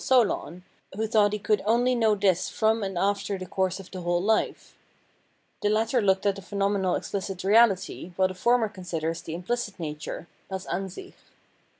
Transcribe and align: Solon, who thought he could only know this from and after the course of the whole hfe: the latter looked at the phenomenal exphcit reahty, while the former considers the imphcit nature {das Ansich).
Solon, 0.03 0.63
who 0.95 1.05
thought 1.05 1.31
he 1.31 1.37
could 1.37 1.61
only 1.63 1.93
know 1.93 2.15
this 2.15 2.49
from 2.49 2.81
and 2.81 2.97
after 2.97 3.37
the 3.37 3.45
course 3.45 3.79
of 3.79 3.91
the 3.91 4.01
whole 4.01 4.23
hfe: 4.23 4.71
the 5.61 5.69
latter 5.69 6.01
looked 6.01 6.25
at 6.25 6.35
the 6.35 6.41
phenomenal 6.41 6.95
exphcit 6.95 7.41
reahty, 7.45 8.11
while 8.15 8.29
the 8.29 8.33
former 8.33 8.67
considers 8.67 9.21
the 9.21 9.35
imphcit 9.37 9.77
nature 9.77 10.27
{das 10.49 10.65
Ansich). 10.65 11.13